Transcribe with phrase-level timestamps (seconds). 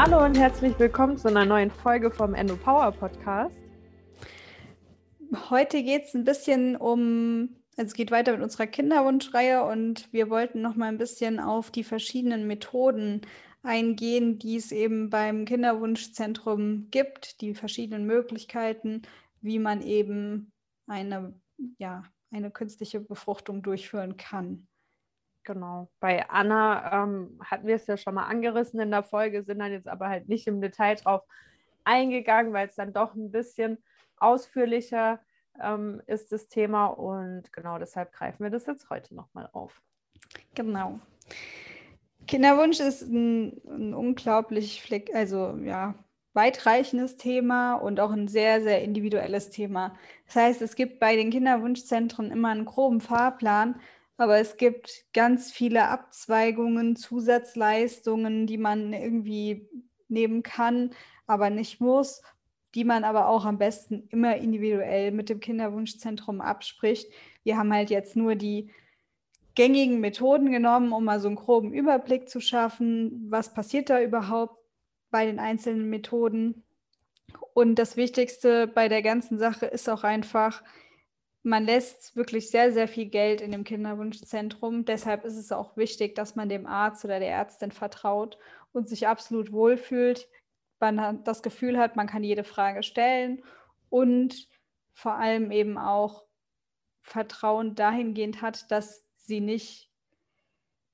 [0.00, 3.58] Hallo und herzlich willkommen zu einer neuen Folge vom Endo Power Podcast.
[5.50, 10.30] Heute geht es ein bisschen um, also es geht weiter mit unserer Kinderwunschreihe und wir
[10.30, 13.22] wollten noch mal ein bisschen auf die verschiedenen Methoden
[13.64, 19.02] eingehen, die es eben beim Kinderwunschzentrum gibt, die verschiedenen Möglichkeiten,
[19.40, 20.52] wie man eben
[20.86, 21.34] eine,
[21.78, 24.67] ja, eine künstliche Befruchtung durchführen kann.
[25.48, 25.88] Genau.
[25.98, 29.72] Bei Anna ähm, hatten wir es ja schon mal angerissen in der Folge, sind dann
[29.72, 31.22] jetzt aber halt nicht im Detail drauf
[31.84, 33.78] eingegangen, weil es dann doch ein bisschen
[34.18, 35.20] ausführlicher
[35.58, 36.88] ähm, ist, das Thema.
[36.88, 39.80] Und genau deshalb greifen wir das jetzt heute nochmal auf.
[40.54, 41.00] Genau.
[42.26, 45.94] Kinderwunsch ist ein, ein unglaublich, also ja,
[46.34, 49.96] weitreichendes Thema und auch ein sehr, sehr individuelles Thema.
[50.26, 53.80] Das heißt, es gibt bei den Kinderwunschzentren immer einen groben Fahrplan,
[54.18, 59.68] aber es gibt ganz viele Abzweigungen, Zusatzleistungen, die man irgendwie
[60.08, 60.90] nehmen kann,
[61.28, 62.22] aber nicht muss,
[62.74, 67.10] die man aber auch am besten immer individuell mit dem Kinderwunschzentrum abspricht.
[67.44, 68.70] Wir haben halt jetzt nur die
[69.54, 74.58] gängigen Methoden genommen, um mal so einen groben Überblick zu schaffen, was passiert da überhaupt
[75.10, 76.64] bei den einzelnen Methoden.
[77.54, 80.62] Und das Wichtigste bei der ganzen Sache ist auch einfach,
[81.48, 84.84] man lässt wirklich sehr, sehr viel Geld in dem Kinderwunschzentrum.
[84.84, 88.38] Deshalb ist es auch wichtig, dass man dem Arzt oder der Ärztin vertraut
[88.72, 90.28] und sich absolut wohlfühlt.
[90.78, 93.42] Man das Gefühl hat, man kann jede Frage stellen
[93.88, 94.48] und
[94.92, 96.24] vor allem eben auch
[97.00, 99.90] Vertrauen dahingehend hat, dass sie nicht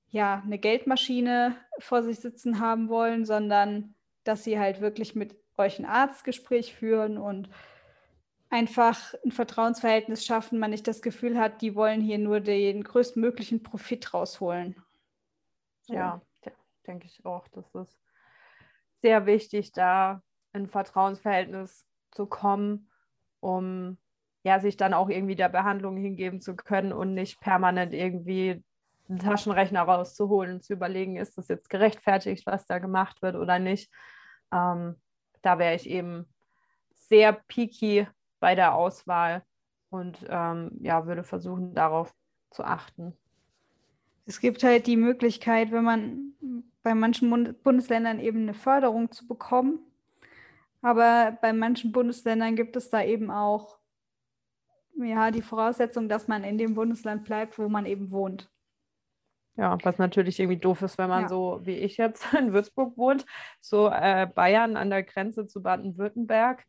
[0.08, 5.80] ja, eine Geldmaschine vor sich sitzen haben wollen, sondern dass sie halt wirklich mit euch
[5.80, 7.48] ein Arztgespräch führen und
[8.54, 13.64] einfach ein Vertrauensverhältnis schaffen, man nicht das Gefühl hat, die wollen hier nur den größtmöglichen
[13.64, 14.76] Profit rausholen.
[15.82, 15.94] So.
[15.94, 16.22] Ja,
[16.86, 17.48] denke ich auch.
[17.48, 17.98] Das ist
[19.02, 22.90] sehr wichtig, da in Vertrauensverhältnis zu kommen,
[23.40, 23.98] um
[24.44, 28.62] ja, sich dann auch irgendwie der Behandlung hingeben zu können und nicht permanent irgendwie
[29.08, 33.58] einen Taschenrechner rauszuholen und zu überlegen, ist das jetzt gerechtfertigt, was da gemacht wird oder
[33.58, 33.90] nicht.
[34.52, 34.94] Ähm,
[35.42, 36.32] da wäre ich eben
[36.94, 38.06] sehr picky
[38.44, 39.42] bei der Auswahl
[39.88, 42.14] und ähm, ja, würde versuchen, darauf
[42.50, 43.16] zu achten.
[44.26, 46.34] Es gibt halt die Möglichkeit, wenn man
[46.82, 49.78] bei manchen Bundesländern eben eine Förderung zu bekommen.
[50.82, 53.78] Aber bei manchen Bundesländern gibt es da eben auch
[54.98, 58.50] ja, die Voraussetzung, dass man in dem Bundesland bleibt, wo man eben wohnt.
[59.56, 61.28] Ja, was natürlich irgendwie doof ist, wenn man ja.
[61.30, 63.24] so wie ich jetzt in Würzburg wohnt,
[63.62, 66.66] so äh, Bayern an der Grenze zu Baden-Württemberg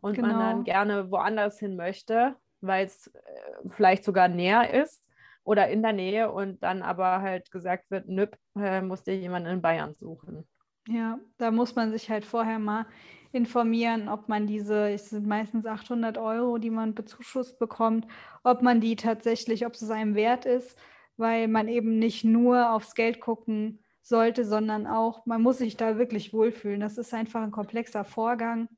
[0.00, 0.28] und genau.
[0.28, 5.02] man dann gerne woanders hin möchte, weil es äh, vielleicht sogar näher ist
[5.44, 9.62] oder in der Nähe und dann aber halt gesagt wird, nüpp, äh, musste jemand in
[9.62, 10.46] Bayern suchen.
[10.88, 12.86] Ja, da muss man sich halt vorher mal
[13.32, 18.06] informieren, ob man diese, es sind meistens 800 Euro, die man bezuschusst bekommt,
[18.44, 20.78] ob man die tatsächlich, ob es einem wert ist,
[21.16, 25.98] weil man eben nicht nur aufs Geld gucken sollte, sondern auch, man muss sich da
[25.98, 26.80] wirklich wohlfühlen.
[26.80, 28.68] Das ist einfach ein komplexer Vorgang.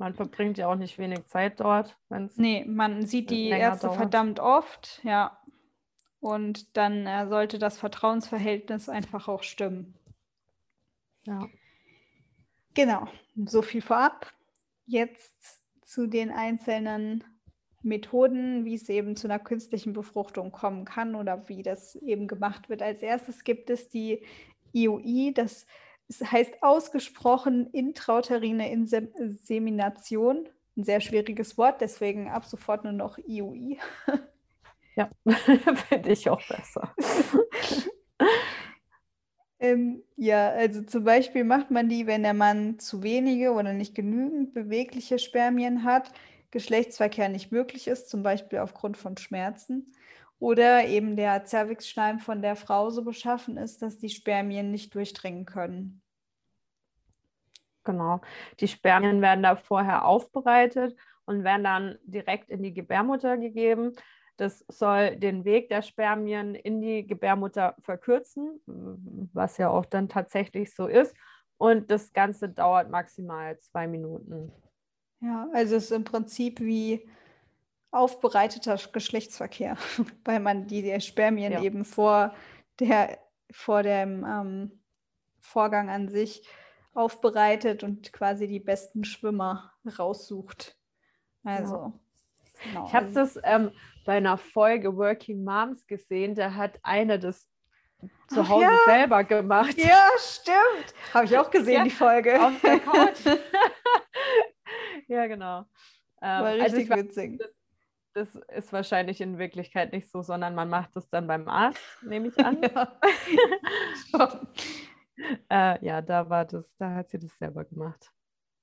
[0.00, 1.98] Man verbringt ja auch nicht wenig Zeit dort.
[2.36, 3.98] Nee, man sieht die Ärzte dauert.
[3.98, 5.38] verdammt oft, ja.
[6.20, 9.94] Und dann äh, sollte das Vertrauensverhältnis einfach auch stimmen.
[11.26, 11.46] Ja.
[12.72, 13.08] Genau,
[13.44, 14.32] so viel vorab.
[14.86, 17.22] Jetzt zu den einzelnen
[17.82, 22.70] Methoden, wie es eben zu einer künstlichen Befruchtung kommen kann oder wie das eben gemacht
[22.70, 22.80] wird.
[22.80, 24.24] Als erstes gibt es die
[24.72, 25.66] IUI, das
[26.10, 30.48] es heißt ausgesprochen intrauterine Insemination.
[30.76, 33.78] Ein sehr schwieriges Wort, deswegen ab sofort nur noch IUI.
[34.96, 35.08] Ja,
[35.88, 36.92] finde ich auch besser.
[39.60, 43.94] ähm, ja, also zum Beispiel macht man die, wenn der Mann zu wenige oder nicht
[43.94, 46.10] genügend bewegliche Spermien hat,
[46.50, 49.94] Geschlechtsverkehr nicht möglich ist, zum Beispiel aufgrund von Schmerzen,
[50.40, 55.44] oder eben der Zervixschleim von der Frau so beschaffen ist, dass die Spermien nicht durchdringen
[55.44, 55.99] können.
[57.84, 58.20] Genau.
[58.60, 63.92] Die Spermien werden da vorher aufbereitet und werden dann direkt in die Gebärmutter gegeben.
[64.36, 70.74] Das soll den Weg der Spermien in die Gebärmutter verkürzen, was ja auch dann tatsächlich
[70.74, 71.14] so ist.
[71.58, 74.50] Und das Ganze dauert maximal zwei Minuten.
[75.20, 77.06] Ja, also es ist im Prinzip wie
[77.90, 79.76] aufbereiteter Geschlechtsverkehr,
[80.24, 81.62] weil man die Spermien ja.
[81.62, 82.34] eben vor,
[82.78, 83.18] der,
[83.50, 84.80] vor dem ähm,
[85.40, 86.48] Vorgang an sich
[86.92, 90.76] aufbereitet und quasi die besten Schwimmer raussucht.
[91.44, 91.74] Also.
[91.74, 91.92] Ja.
[92.62, 92.86] Genau.
[92.86, 93.70] Ich habe also das ähm,
[94.04, 97.48] bei einer Folge Working Moms gesehen, da hat eine das
[98.28, 98.78] zu Hause ja.
[98.86, 99.76] selber gemacht.
[99.76, 100.94] Ja, stimmt.
[101.12, 102.40] Habe ich auch gesehen, ja, die Folge.
[102.40, 103.18] Auf der Couch.
[105.08, 105.60] ja, genau.
[106.22, 107.38] Ähm, War also richtig also witzig.
[108.14, 111.80] Das, das, ist wahrscheinlich in Wirklichkeit nicht so, sondern man macht es dann beim Arzt,
[112.02, 112.60] nehme ich an.
[114.12, 114.40] Ja.
[115.48, 118.12] Äh, ja, da war das, da hat sie das selber gemacht.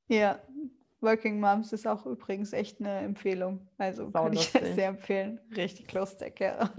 [0.08, 0.40] Ja,
[1.02, 3.68] Working Moms ist auch übrigens echt eine Empfehlung.
[3.78, 4.62] Also Sau kann lustig.
[4.62, 5.40] ich sehr empfehlen.
[5.56, 6.70] Richtig lustig, ja.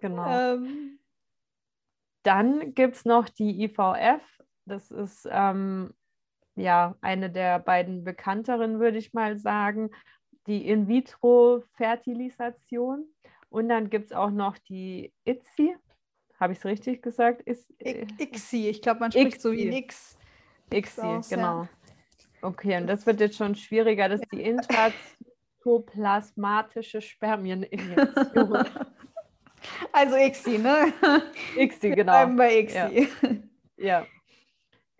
[0.00, 0.28] Genau.
[0.28, 0.98] Ähm,
[2.22, 4.22] dann gibt es noch die IVF.
[4.64, 5.94] Das ist ähm,
[6.56, 9.90] ja eine der beiden bekannteren, würde ich mal sagen.
[10.46, 13.06] Die In-vitro-Fertilisation.
[13.48, 15.76] Und dann gibt es auch noch die ITSI.
[16.38, 17.42] Habe ich es richtig gesagt?
[17.42, 19.40] Ist, äh, ICSI, ich glaube, man spricht ICSI.
[19.40, 20.18] so wie ein X.
[20.72, 21.62] ICSI, genau.
[21.62, 21.68] Ja.
[22.42, 28.64] Okay, und das wird jetzt schon schwieriger, dass die intratoplasmatische Spermieninjektion.
[29.92, 30.92] Also ICSI, ne?
[31.56, 32.12] ICSI, genau.
[32.12, 33.08] bleiben bei ICSI.
[33.76, 33.84] Ja.
[33.84, 34.06] ja.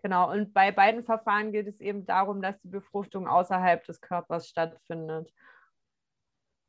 [0.01, 4.49] Genau, und bei beiden Verfahren geht es eben darum, dass die Befruchtung außerhalb des Körpers
[4.49, 5.31] stattfindet.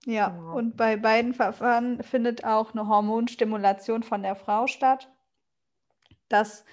[0.08, 0.56] Ja, genau.
[0.56, 5.12] und bei beiden Verfahren findet auch eine Hormonstimulation von der Frau statt.
[6.31, 6.64] Das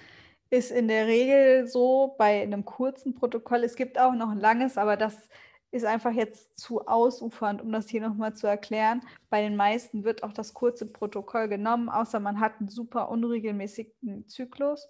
[0.48, 3.62] ist in der Regel so bei einem kurzen Protokoll.
[3.62, 5.28] Es gibt auch noch ein langes, aber das
[5.70, 9.02] ist einfach jetzt zu ausufernd, um das hier nochmal zu erklären.
[9.28, 14.26] Bei den meisten wird auch das kurze Protokoll genommen, außer man hat einen super unregelmäßigen
[14.28, 14.88] Zyklus.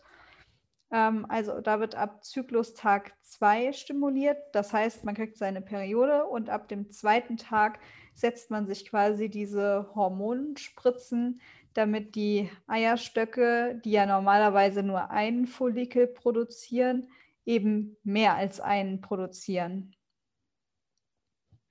[0.92, 4.38] Ähm, also da wird ab Zyklustag 2 stimuliert.
[4.52, 7.80] Das heißt, man kriegt seine Periode und ab dem zweiten Tag
[8.16, 11.40] setzt man sich quasi diese Hormonspritzen,
[11.74, 17.08] damit die Eierstöcke, die ja normalerweise nur einen Follikel produzieren,
[17.44, 19.94] eben mehr als einen produzieren.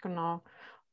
[0.01, 0.43] Genau.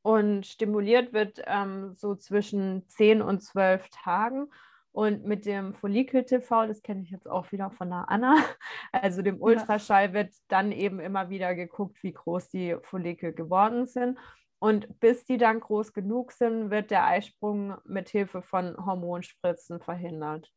[0.01, 4.49] Und stimuliert wird ähm, so zwischen 10 und 12 Tagen.
[4.91, 8.35] Und mit dem Follikel-TV, das kenne ich jetzt auch wieder von der Anna,
[8.91, 14.17] also dem Ultraschall, wird dann eben immer wieder geguckt, wie groß die Follikel geworden sind.
[14.63, 20.53] Und bis die dann groß genug sind, wird der Eisprung mit Hilfe von Hormonspritzen verhindert.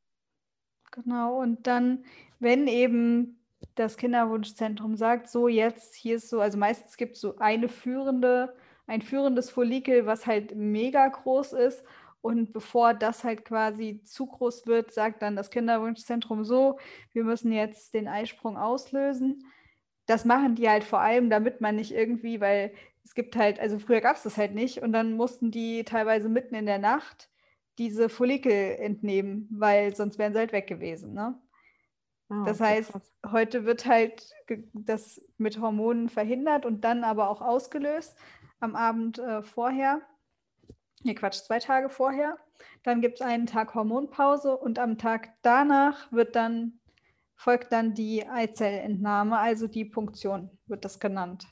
[0.93, 2.05] Genau, und dann,
[2.39, 3.45] wenn eben
[3.75, 8.55] das Kinderwunschzentrum sagt, so jetzt, hier ist so, also meistens gibt es so eine führende,
[8.87, 11.83] ein führendes Follikel, was halt mega groß ist.
[12.21, 16.79] Und bevor das halt quasi zu groß wird, sagt dann das Kinderwunschzentrum so,
[17.13, 19.51] wir müssen jetzt den Eisprung auslösen.
[20.07, 22.73] Das machen die halt vor allem, damit man nicht irgendwie, weil
[23.07, 26.29] es gibt halt, also früher gab es das halt nicht und dann mussten die teilweise
[26.29, 27.31] mitten in der Nacht
[27.79, 31.13] diese Follikel entnehmen, weil sonst wären sie halt weg gewesen.
[31.15, 31.41] Ne?
[32.31, 33.15] Oh, das heißt, krass.
[33.31, 34.35] heute wird halt
[34.73, 38.17] das mit Hormonen verhindert und dann aber auch ausgelöst
[38.59, 40.01] am Abend äh, vorher.
[41.05, 42.37] Nee, Quatsch, zwei Tage vorher.
[42.83, 46.81] Dann gibt es einen Tag Hormonpause und am Tag danach wird dann,
[47.37, 51.47] folgt dann die Eizellentnahme, also die Punktion wird das genannt.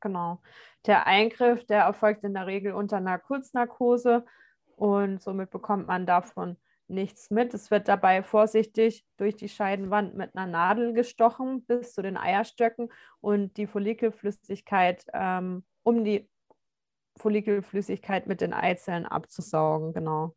[0.00, 0.40] Genau.
[0.86, 4.24] Der Eingriff, der erfolgt in der Regel unter einer Kurznarkose
[4.76, 6.56] und somit bekommt man davon
[6.88, 7.52] nichts mit.
[7.52, 12.90] Es wird dabei vorsichtig durch die Scheidenwand mit einer Nadel gestochen bis zu den Eierstöcken
[13.20, 16.28] und die Follikelflüssigkeit, ähm, um die
[17.18, 20.34] Follikelflüssigkeit mit den Eizellen abzusaugen, genau.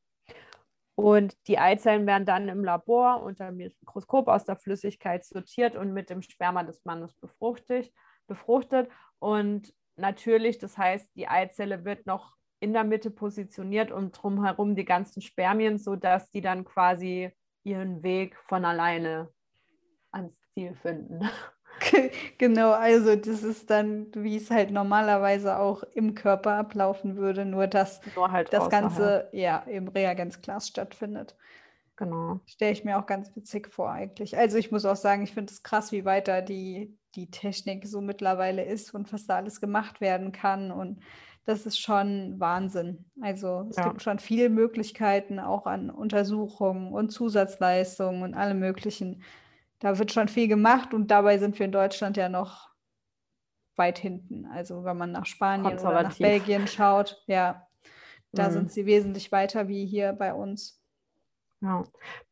[0.96, 5.94] Und die Eizellen werden dann im Labor unter dem Mikroskop aus der Flüssigkeit sortiert und
[5.94, 7.92] mit dem Sperma des Mannes befruchtet
[8.32, 8.90] befruchtet.
[9.20, 14.86] Und natürlich, das heißt, die Eizelle wird noch in der Mitte positioniert und drumherum die
[14.86, 17.32] ganzen Spermien, sodass die dann quasi
[17.64, 19.30] ihren Weg von alleine
[20.12, 21.28] ans Ziel finden.
[22.38, 27.68] Genau, also das ist dann, wie es halt normalerweise auch im Körper ablaufen würde, nur
[27.68, 31.36] dass nur halt das Ganze ja im Reagenzglas stattfindet.
[31.96, 32.40] Genau.
[32.46, 34.38] Stelle ich mir auch ganz witzig vor eigentlich.
[34.38, 38.02] Also ich muss auch sagen, ich finde es krass, wie weiter die, die Technik so
[38.02, 40.72] mittlerweile ist und was da alles gemacht werden kann.
[40.72, 41.02] Und
[41.46, 43.06] das ist schon Wahnsinn.
[43.22, 43.88] Also es ja.
[43.88, 49.24] gibt schon viele Möglichkeiten auch an Untersuchungen und Zusatzleistungen und allem möglichen.
[49.80, 52.70] Da wird schon viel gemacht und dabei sind wir in Deutschland ja noch
[53.76, 54.46] weit hinten.
[54.46, 57.68] Also wenn man nach Spanien oder nach Belgien schaut, ja,
[58.32, 58.54] da mhm.
[58.54, 60.81] sind sie wesentlich weiter wie hier bei uns.
[61.62, 61.84] Ja.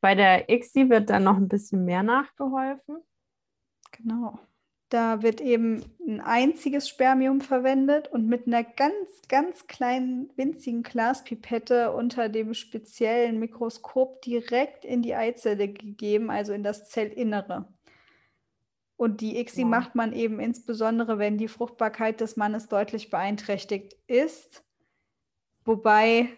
[0.02, 2.98] Bei der ICSI wird dann noch ein bisschen mehr nachgeholfen.
[3.92, 4.40] Genau.
[4.90, 11.92] Da wird eben ein einziges Spermium verwendet und mit einer ganz, ganz kleinen, winzigen Glaspipette
[11.94, 17.72] unter dem speziellen Mikroskop direkt in die Eizelle gegeben, also in das Zellinnere.
[18.98, 19.68] Und die ICSI ja.
[19.68, 24.66] macht man eben insbesondere, wenn die Fruchtbarkeit des Mannes deutlich beeinträchtigt ist.
[25.66, 26.30] Wobei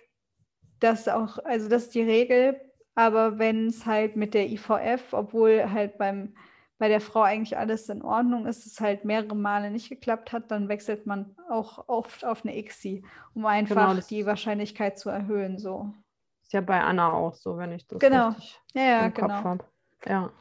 [0.81, 2.59] das auch, also das ist die Regel,
[2.95, 6.35] Aber wenn es halt mit der IVF, obwohl halt beim,
[6.77, 10.51] bei der Frau eigentlich alles in Ordnung ist, es halt mehrere Male nicht geklappt hat,
[10.51, 15.57] dann wechselt man auch oft auf eine ICSI, um einfach genau, die Wahrscheinlichkeit zu erhöhen.
[15.57, 15.93] So.
[16.41, 18.29] Ist ja bei Anna auch so, wenn ich das genau.
[18.29, 19.27] richtig ja, ja, im genau.
[19.27, 19.65] Kopf habe.
[20.05, 20.31] Ja.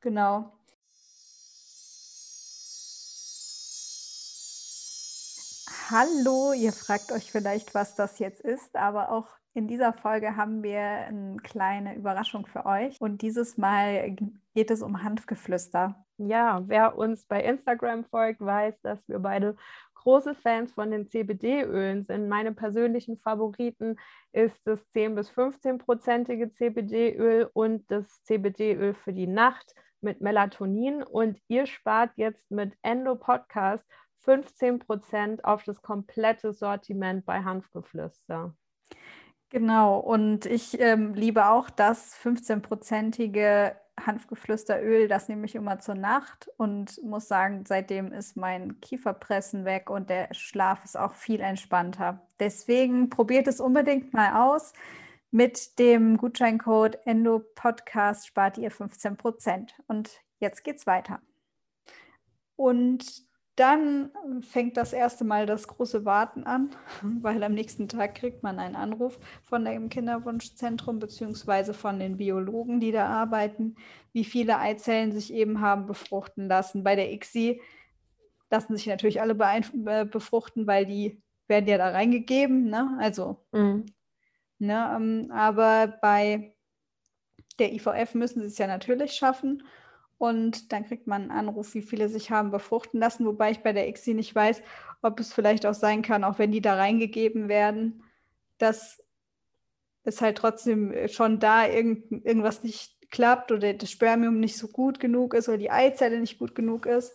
[0.00, 0.52] Genau.
[5.90, 10.62] Hallo, ihr fragt euch vielleicht, was das jetzt ist, aber auch in dieser Folge haben
[10.64, 14.16] wir eine kleine Überraschung für euch und dieses Mal
[14.54, 16.04] geht es um Hanfgeflüster.
[16.18, 19.56] Ja, wer uns bei Instagram folgt, weiß, dass wir beide
[19.94, 22.28] große Fans von den CBD-Ölen sind.
[22.28, 23.96] Meine persönlichen Favoriten
[24.32, 31.02] ist das 10 bis 15-prozentige CBD-Öl und das CBD-Öl für die Nacht mit Melatonin.
[31.02, 33.86] Und ihr spart jetzt mit Endo Podcast
[34.18, 38.54] 15 Prozent auf das komplette Sortiment bei Hanfgeflüster.
[39.54, 46.50] Genau, und ich ähm, liebe auch das 15-prozentige Hanfgeflüsteröl, das nehme ich immer zur Nacht
[46.56, 52.26] und muss sagen, seitdem ist mein Kieferpressen weg und der Schlaf ist auch viel entspannter.
[52.40, 54.72] Deswegen probiert es unbedingt mal aus.
[55.30, 59.76] Mit dem Gutscheincode Endo Podcast spart ihr 15 Prozent.
[59.86, 61.20] Und jetzt geht's weiter.
[62.56, 63.04] Und
[63.56, 66.70] dann fängt das erste Mal das große Warten an,
[67.02, 72.80] weil am nächsten Tag kriegt man einen Anruf von dem Kinderwunschzentrum beziehungsweise von den Biologen,
[72.80, 73.76] die da arbeiten,
[74.12, 76.82] wie viele Eizellen sich eben haben befruchten lassen.
[76.82, 77.60] Bei der ICSI
[78.50, 82.96] lassen sich natürlich alle befruchten, weil die werden ja da reingegeben, ne?
[83.00, 83.86] Also, mhm.
[84.58, 86.54] ne, ähm, aber bei
[87.58, 89.62] der IVF müssen sie es ja natürlich schaffen.
[90.18, 93.72] Und dann kriegt man einen Anruf, wie viele sich haben befruchten lassen, wobei ich bei
[93.72, 94.62] der ICSI nicht weiß,
[95.02, 98.02] ob es vielleicht auch sein kann, auch wenn die da reingegeben werden,
[98.58, 99.02] dass
[100.04, 105.00] es halt trotzdem schon da irgend, irgendwas nicht klappt oder das Spermium nicht so gut
[105.00, 107.12] genug ist oder die Eizelle nicht gut genug ist,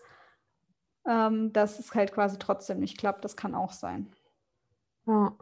[1.08, 3.24] ähm, dass es halt quasi trotzdem nicht klappt.
[3.26, 4.12] Das kann auch sein.
[5.06, 5.36] Ja.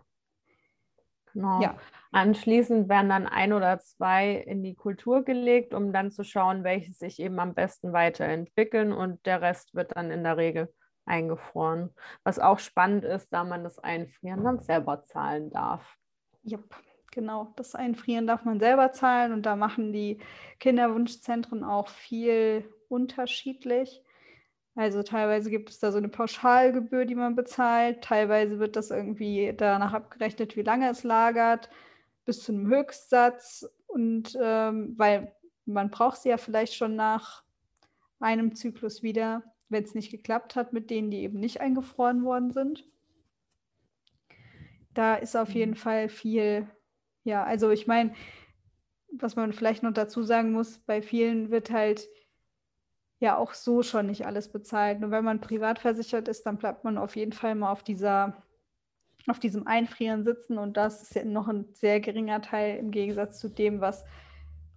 [1.34, 1.62] Genau.
[1.62, 1.76] Ja.
[2.12, 6.94] Anschließend werden dann ein oder zwei in die Kultur gelegt, um dann zu schauen, welche
[6.94, 10.74] sich eben am besten weiterentwickeln und der Rest wird dann in der Regel
[11.06, 11.94] eingefroren.
[12.24, 15.98] Was auch spannend ist, da man das Einfrieren dann selber zahlen darf.
[16.44, 16.60] Ja,
[17.12, 17.54] genau.
[17.56, 20.20] Das Einfrieren darf man selber zahlen und da machen die
[20.60, 24.04] Kinderwunschzentren auch viel unterschiedlich.
[24.76, 28.04] Also teilweise gibt es da so eine Pauschalgebühr, die man bezahlt.
[28.04, 31.70] Teilweise wird das irgendwie danach abgerechnet, wie lange es lagert,
[32.28, 33.68] bis zu einem Höchstsatz.
[33.88, 35.34] Und ähm, weil
[35.66, 37.44] man braucht sie ja vielleicht schon nach
[38.20, 42.52] einem Zyklus wieder, wenn es nicht geklappt hat mit denen, die eben nicht eingefroren worden
[42.52, 42.86] sind.
[44.94, 45.78] Da ist auf jeden mhm.
[45.78, 46.68] Fall viel,
[47.24, 48.14] ja, also ich meine,
[49.12, 52.08] was man vielleicht noch dazu sagen muss, bei vielen wird halt
[53.20, 55.00] ja auch so schon nicht alles bezahlt.
[55.00, 58.44] Nur wenn man privat versichert ist, dann bleibt man auf jeden Fall mal auf dieser
[59.28, 63.40] auf diesem Einfrieren sitzen und das ist ja noch ein sehr geringer Teil im Gegensatz
[63.40, 64.06] zu dem, was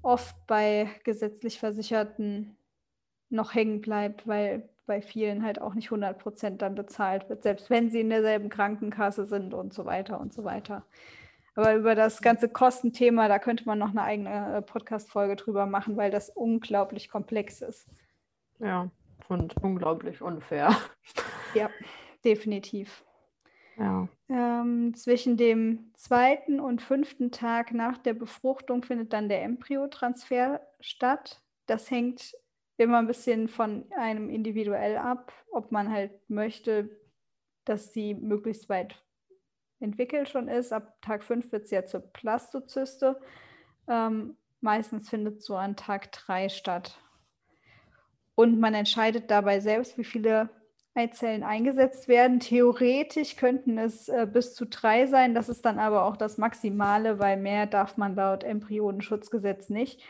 [0.02, 2.57] oft bei gesetzlich Versicherten
[3.28, 7.71] noch hängen bleibt, weil bei vielen halt auch nicht 100 Prozent dann bezahlt wird, selbst
[7.71, 10.85] wenn sie in derselben Krankenkasse sind und so weiter und so weiter.
[11.54, 15.97] Aber über das ganze Kostenthema, da könnte man noch eine eigene äh, Podcast-Folge drüber machen,
[15.97, 17.87] weil das unglaublich komplex ist.
[18.59, 18.90] Ja,
[19.28, 20.76] und unglaublich unfair.
[21.54, 21.71] Ja,
[22.25, 23.04] definitiv.
[24.28, 31.40] Ähm, zwischen dem zweiten und fünften Tag nach der Befruchtung findet dann der Embryotransfer statt.
[31.66, 32.37] Das hängt
[32.76, 36.90] immer ein bisschen von einem individuell ab, ob man halt möchte,
[37.64, 39.02] dass sie möglichst weit
[39.80, 40.72] entwickelt schon ist.
[40.72, 43.20] Ab Tag 5 wird es ja zur Plastozyste.
[43.88, 47.00] Ähm, meistens findet so an Tag 3 statt.
[48.34, 50.49] Und man entscheidet dabei selbst, wie viele
[50.94, 52.40] Eizellen eingesetzt werden.
[52.40, 55.35] Theoretisch könnten es äh, bis zu drei sein.
[55.35, 60.02] Das ist dann aber auch das Maximale, weil mehr darf man laut Embryonenschutzgesetz nicht.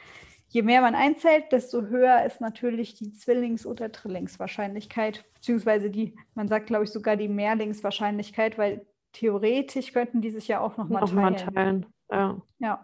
[0.49, 6.49] Je mehr man einzählt, desto höher ist natürlich die Zwillings- oder Drillingswahrscheinlichkeit, beziehungsweise die, man
[6.49, 11.10] sagt, glaube ich, sogar die Mehrlingswahrscheinlichkeit, weil theoretisch könnten die sich ja auch nochmal noch
[11.10, 11.22] teilen.
[11.22, 11.87] Mal teilen.
[12.10, 12.42] Ja.
[12.58, 12.82] ja.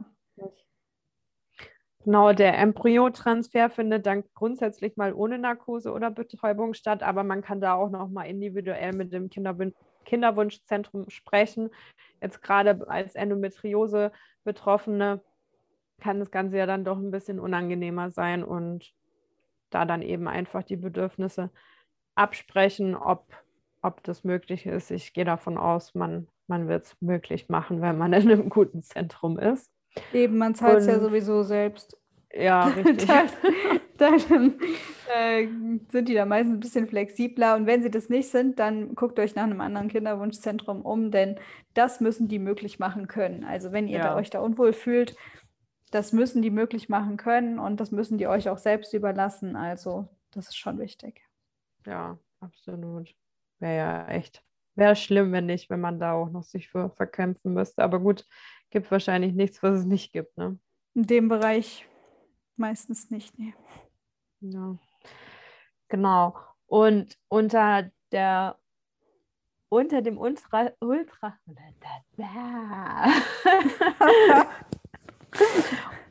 [2.06, 7.60] Genau, der Embryotransfer findet dann grundsätzlich mal ohne Narkose oder Betäubung statt, aber man kann
[7.60, 11.68] da auch noch mal individuell mit dem Kinderwun Kinderwunschzentrum sprechen.
[12.22, 15.20] Jetzt gerade als Endometriose-Betroffene
[16.00, 18.94] kann das Ganze ja dann doch ein bisschen unangenehmer sein und
[19.70, 21.50] da dann eben einfach die Bedürfnisse
[22.14, 23.26] absprechen, ob,
[23.82, 24.92] ob das möglich ist.
[24.92, 28.84] Ich gehe davon aus, man, man wird es möglich machen, wenn man in einem guten
[28.84, 29.72] Zentrum ist.
[30.12, 31.96] Eben, man zahlt es ja sowieso selbst.
[32.32, 33.06] Ja, richtig.
[33.06, 33.28] dann,
[33.98, 34.54] dann
[35.14, 35.48] äh,
[35.90, 37.56] sind die da meistens ein bisschen flexibler.
[37.56, 41.38] Und wenn sie das nicht sind, dann guckt euch nach einem anderen Kinderwunschzentrum um, denn
[41.74, 43.44] das müssen die möglich machen können.
[43.44, 44.04] Also wenn ihr Ja.
[44.08, 45.16] da euch da unwohl fühlt,
[45.92, 49.56] das müssen die möglich machen können und das müssen die euch auch selbst überlassen.
[49.56, 51.22] Also das ist schon wichtig.
[51.86, 53.14] Ja, absolut.
[53.60, 54.42] Wäre ja echt.
[54.74, 57.82] Wäre schlimm, wenn nicht, wenn man da auch noch sich für verkämpfen müsste.
[57.82, 58.26] Aber gut,
[58.76, 60.58] gibt wahrscheinlich nichts, was es nicht gibt, ne?
[60.92, 61.88] In dem Bereich
[62.56, 63.38] meistens nicht.
[63.38, 63.54] Nee.
[64.40, 64.76] Ja.
[65.88, 66.36] Genau.
[66.66, 68.58] Und unter der
[69.70, 71.38] unter dem Ultra Ultra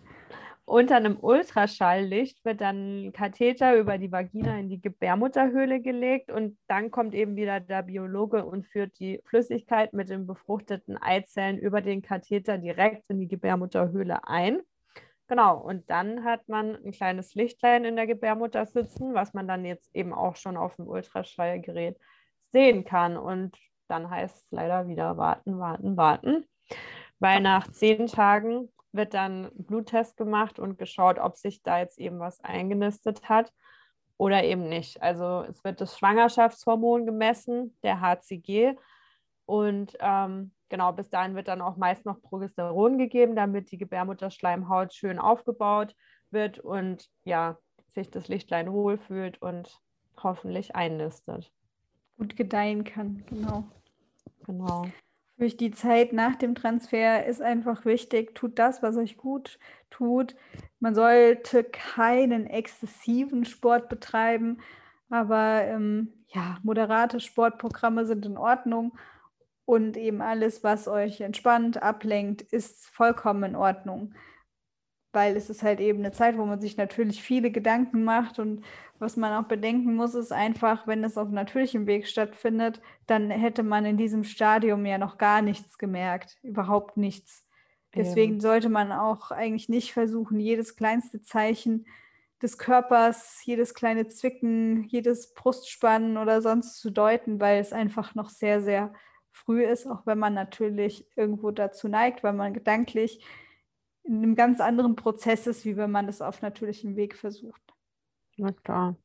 [0.66, 6.58] unter einem Ultraschalllicht wird dann ein Katheter über die Vagina in die Gebärmutterhöhle gelegt und
[6.68, 11.82] dann kommt eben wieder der Biologe und führt die Flüssigkeit mit den befruchteten Eizellen über
[11.82, 14.62] den Katheter direkt in die Gebärmutterhöhle ein.
[15.28, 19.66] Genau, und dann hat man ein kleines Lichtlein in der Gebärmutter sitzen, was man dann
[19.66, 21.98] jetzt eben auch schon auf dem Ultraschallgerät
[22.52, 23.18] sehen kann.
[23.18, 23.58] Und
[23.88, 26.46] dann heißt es leider wieder warten, warten, warten.
[27.20, 32.00] Weil nach zehn Tagen wird dann ein Bluttest gemacht und geschaut, ob sich da jetzt
[32.00, 33.52] eben was eingenistet hat
[34.18, 35.02] oder eben nicht.
[35.02, 38.76] Also es wird das Schwangerschaftshormon gemessen, der HCG.
[39.46, 44.94] Und ähm, genau, bis dahin wird dann auch meist noch Progesteron gegeben, damit die Gebärmutterschleimhaut
[44.94, 45.96] schön aufgebaut
[46.32, 49.80] wird und ja, sich das Lichtlein wohlfühlt und
[50.22, 51.52] hoffentlich einnistet.
[52.18, 53.66] Gut gedeihen kann, genau.
[54.46, 54.86] Genau.
[55.38, 60.36] Durch die Zeit nach dem Transfer ist einfach wichtig, tut das, was euch gut tut.
[60.80, 64.60] Man sollte keinen exzessiven Sport betreiben,
[65.10, 68.98] aber ähm, ja, moderate Sportprogramme sind in Ordnung
[69.66, 74.14] und eben alles, was euch entspannt, ablenkt, ist vollkommen in Ordnung.
[75.12, 78.64] Weil es ist halt eben eine Zeit, wo man sich natürlich viele Gedanken macht und
[79.00, 83.64] was man auch bedenken muss, ist einfach, wenn es auf natürlichem Weg stattfindet, dann hätte
[83.64, 87.46] man in diesem Stadium ja noch gar nichts gemerkt, überhaupt nichts.
[87.94, 88.42] Deswegen Eben.
[88.42, 91.86] sollte man auch eigentlich nicht versuchen, jedes kleinste Zeichen
[92.42, 98.30] des Körpers, jedes kleine Zwicken, jedes Brustspannen oder sonst zu deuten, weil es einfach noch
[98.30, 98.94] sehr, sehr
[99.32, 103.26] früh ist, auch wenn man natürlich irgendwo dazu neigt, weil man gedanklich
[104.04, 107.65] in einem ganz anderen Prozess ist, wie wenn man das auf natürlichem Weg versucht.
[108.38, 108.96] Na klar.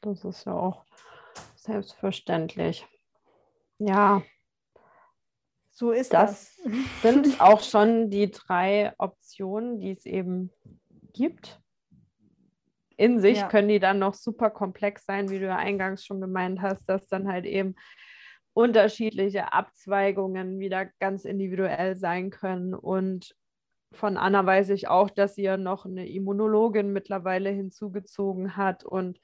[0.00, 0.84] Das ist ja auch
[1.56, 2.86] selbstverständlich.
[3.78, 4.22] Ja,
[5.78, 6.66] So ist Das das.
[7.02, 10.50] sind auch schon die drei Optionen, die es eben
[11.12, 11.60] gibt.
[12.96, 13.48] In sich Ja.
[13.48, 17.06] können die dann noch super komplex sein, wie du ja eingangs schon gemeint hast, dass
[17.06, 17.76] dann halt eben
[18.54, 22.74] unterschiedliche Abzweigungen wieder ganz individuell sein können.
[22.74, 23.36] Und
[23.92, 28.84] von Anna weiß ich auch, dass sie ja noch eine Immunologin mittlerweile hinzugezogen hat.
[28.84, 29.20] Und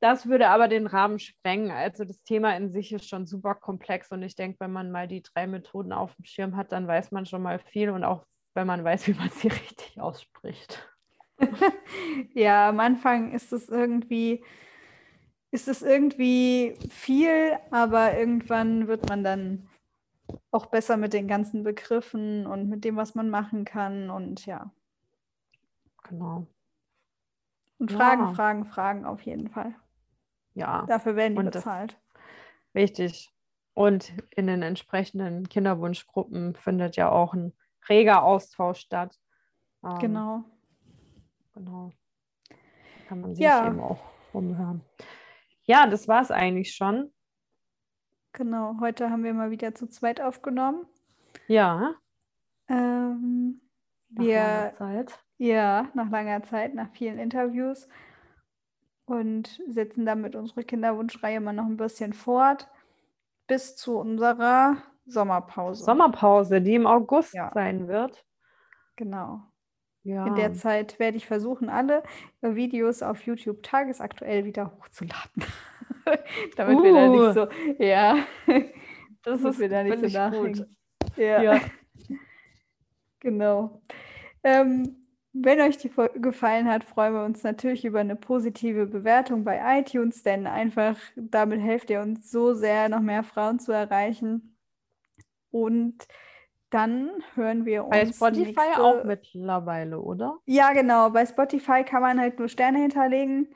[0.00, 1.70] das würde aber den Rahmen sprengen.
[1.70, 4.10] Also das Thema in sich ist schon super komplex.
[4.12, 7.10] Und ich denke, wenn man mal die drei Methoden auf dem Schirm hat, dann weiß
[7.10, 7.90] man schon mal viel.
[7.90, 10.88] Und auch wenn man weiß, wie man sie richtig ausspricht.
[12.34, 14.44] Ja, am Anfang ist es irgendwie,
[15.50, 19.68] ist es irgendwie viel, aber irgendwann wird man dann
[20.50, 24.10] auch besser mit den ganzen Begriffen und mit dem, was man machen kann.
[24.10, 24.70] Und ja,
[26.04, 26.46] Genau.
[27.78, 27.96] und Ja.
[27.96, 29.74] Fragen, Fragen, Fragen auf jeden Fall.
[30.54, 31.98] Ja, Dafür werden die Und bezahlt.
[32.74, 33.30] richtig.
[33.74, 37.52] Und in den entsprechenden Kinderwunschgruppen findet ja auch ein
[37.88, 39.18] reger Austausch statt.
[39.82, 40.44] Ähm, Genau.
[41.54, 41.90] Genau.
[43.08, 43.66] Kann man sich Ja.
[43.66, 44.00] eben auch
[44.32, 44.82] umhören.
[45.64, 47.12] Ja, das war es eigentlich schon.
[48.34, 48.76] Genau.
[48.80, 50.86] Heute haben wir mal wieder zu zweit aufgenommen.
[51.48, 51.94] Ja,
[52.68, 53.60] Ähm,
[54.10, 55.24] nach wir langer Zeit.
[55.38, 57.88] Ja, nach langer Zeit, nach vielen Interviews
[59.06, 62.68] und setzen damit unsere Kinderwunschreihe mal noch ein bisschen fort
[63.46, 65.84] bis zu unserer Sommerpause.
[65.84, 67.52] Sommerpause, die im August Ja.
[67.54, 68.24] sein wird.
[68.96, 69.42] Genau.
[70.02, 70.26] Ja.
[70.26, 72.02] In der Zeit werde ich versuchen, alle
[72.40, 75.44] Videos auf YouTube tagesaktuell wieder hochzuladen.
[76.56, 77.22] Damit wir da Uh.
[77.22, 78.18] nicht so, ja,
[79.22, 80.66] das ist wir da nicht so ich gut.
[81.16, 81.42] Ja.
[81.42, 81.60] Ja.
[83.20, 83.80] Genau.
[84.42, 89.44] Ähm, wenn euch die Folge gefallen hat, freuen wir uns natürlich über eine positive Bewertung
[89.44, 94.56] bei iTunes, denn einfach damit helft ihr uns so sehr, noch mehr Frauen zu erreichen.
[95.50, 96.06] Und
[96.70, 98.18] dann hören wir uns.
[98.18, 100.38] Bei Spotify nächste- auch mittlerweile, oder?
[100.44, 101.10] Ja, genau.
[101.10, 103.54] Bei Spotify kann man halt nur Sterne hinterlegen.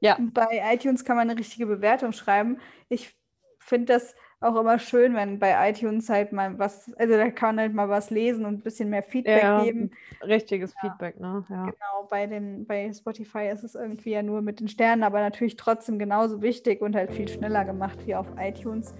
[0.00, 0.16] Ja.
[0.18, 2.58] Bei iTunes kann man eine richtige Bewertung schreiben.
[2.88, 3.14] Ich
[3.58, 7.64] finde das auch immer schön, wenn bei iTunes halt mal was, also da kann man
[7.64, 9.90] halt mal was lesen und ein bisschen mehr Feedback ja, geben.
[10.22, 10.80] Richtiges ja.
[10.80, 11.44] Feedback, ne?
[11.50, 11.64] Ja.
[11.64, 15.56] Genau, bei den, bei Spotify ist es irgendwie ja nur mit den Sternen, aber natürlich
[15.56, 18.94] trotzdem genauso wichtig und halt viel schneller gemacht wie auf iTunes.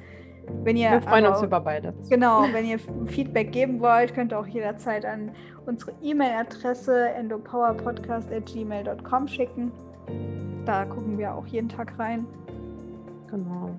[0.63, 1.95] Wenn ihr Wir freuen aber, uns über beide.
[2.11, 5.35] Genau, wenn ihr Feedback geben wollt, könnt ihr auch jederzeit an
[5.65, 9.73] unsere E-Mail-Adresse endopowerpodcast.gmail.com schicken.
[10.65, 12.27] Da gucken wir auch jeden Tag rein.
[13.29, 13.71] Genau.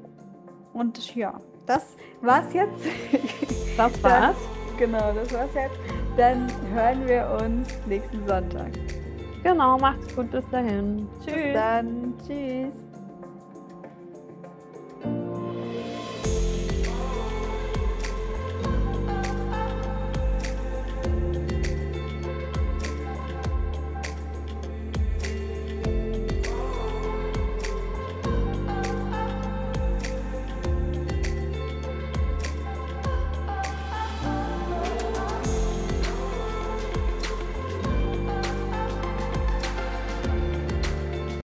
[0.74, 2.86] Und ja, das war's jetzt.
[3.78, 4.36] Das war's.
[4.36, 5.80] Dann, genau, das war's jetzt.
[6.17, 8.72] Dann hören wir uns nächsten Sonntag.
[9.44, 11.08] Genau, macht's gut, bis dahin.
[11.24, 11.34] Tschüss.
[11.34, 12.13] Bis dann.
[12.28, 12.91] Tschüss.